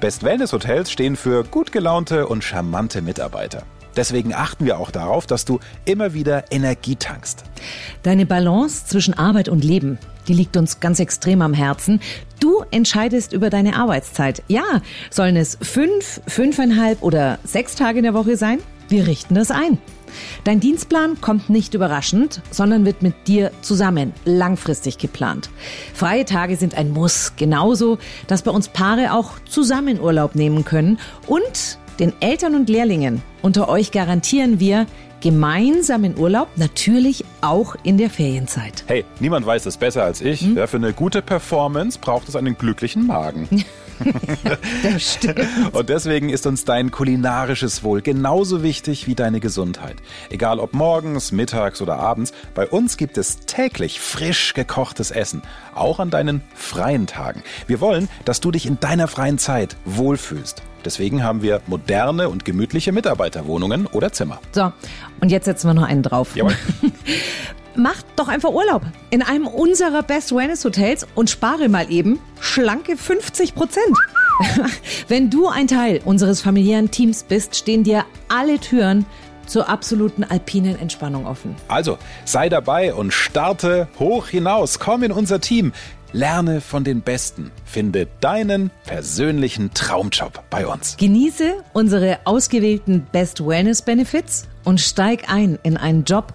[0.00, 3.62] Best Wellness Hotels stehen für gut gelaunte und charmante Mitarbeiter.
[3.96, 7.44] Deswegen achten wir auch darauf, dass du immer wieder Energie tankst.
[8.02, 12.00] Deine Balance zwischen Arbeit und Leben, die liegt uns ganz extrem am Herzen.
[12.40, 14.42] Du entscheidest über deine Arbeitszeit.
[14.48, 18.58] Ja, sollen es fünf, fünfeinhalb oder sechs Tage in der Woche sein?
[18.88, 19.78] Wir richten das ein.
[20.44, 25.50] Dein Dienstplan kommt nicht überraschend, sondern wird mit dir zusammen langfristig geplant.
[25.92, 30.98] Freie Tage sind ein Muss, genauso, dass bei uns Paare auch zusammen Urlaub nehmen können
[31.26, 34.86] und den Eltern und Lehrlingen unter euch garantieren wir
[35.20, 38.84] gemeinsamen Urlaub, natürlich auch in der Ferienzeit.
[38.86, 40.42] Hey, niemand weiß es besser als ich.
[40.42, 43.48] Ja, für eine gute Performance braucht es einen glücklichen Magen.
[44.82, 45.40] Das stimmt.
[45.72, 49.96] Und deswegen ist uns dein kulinarisches Wohl genauso wichtig wie deine Gesundheit.
[50.28, 55.40] Egal ob morgens, mittags oder abends, bei uns gibt es täglich frisch gekochtes Essen,
[55.74, 57.42] auch an deinen freien Tagen.
[57.66, 60.62] Wir wollen, dass du dich in deiner freien Zeit wohlfühlst.
[60.86, 64.40] Deswegen haben wir moderne und gemütliche Mitarbeiterwohnungen oder Zimmer.
[64.52, 64.72] So,
[65.20, 66.36] und jetzt setzen wir noch einen drauf.
[66.36, 66.54] Jawohl.
[67.76, 72.96] Macht doch einfach Urlaub in einem unserer Best Wellness Hotels und spare mal eben schlanke
[72.96, 73.98] 50 Prozent.
[75.08, 79.04] Wenn du ein Teil unseres familiären Teams bist, stehen dir alle Türen
[79.46, 81.56] zur absoluten alpinen Entspannung offen.
[81.66, 84.78] Also, sei dabei und starte hoch hinaus.
[84.78, 85.72] Komm in unser Team.
[86.12, 87.50] Lerne von den Besten.
[87.64, 90.96] Finde deinen persönlichen Traumjob bei uns.
[90.96, 96.32] Genieße unsere ausgewählten Best Wellness Benefits und steig ein in einen Job,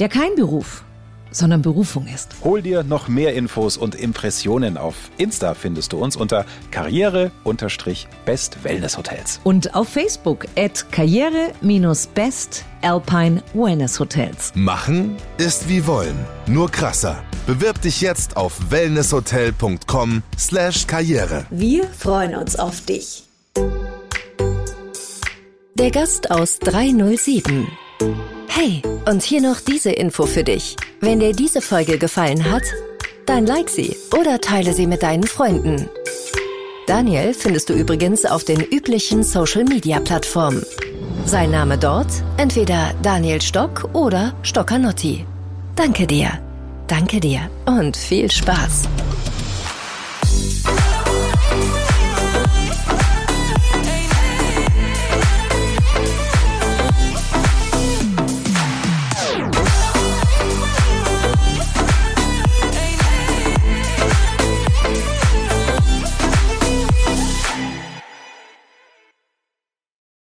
[0.00, 0.84] der kein Beruf,
[1.30, 2.34] sondern Berufung ist.
[2.42, 8.96] Hol dir noch mehr Infos und Impressionen auf Insta findest du uns unter karriere-best Wellness
[8.96, 9.40] Hotels.
[9.44, 14.52] Und auf Facebook at karriere-best Alpine Wellness Hotels.
[14.54, 17.22] Machen Ist wie wollen, nur krasser.
[17.46, 21.44] Bewirb dich jetzt auf wellnesshotel.com slash karriere.
[21.50, 23.24] Wir freuen uns auf dich.
[25.74, 27.68] Der Gast aus 307.
[28.48, 30.76] Hey, und hier noch diese Info für dich.
[31.00, 32.62] Wenn dir diese Folge gefallen hat,
[33.26, 35.90] dann like sie oder teile sie mit deinen Freunden.
[36.86, 40.62] Daniel findest du übrigens auf den üblichen Social-Media-Plattformen.
[41.26, 45.26] Sein Name dort entweder Daniel Stock oder Stockanotti.
[45.76, 46.38] Danke dir,
[46.94, 48.88] danke dir und viel Spaß.